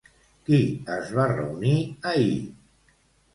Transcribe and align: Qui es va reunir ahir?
Qui 0.45 0.61
es 0.93 1.11
va 1.17 1.25
reunir 1.33 1.75
ahir? 2.13 2.41